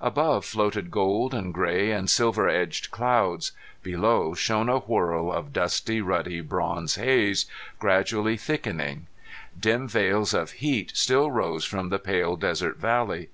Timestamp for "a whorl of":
4.68-5.52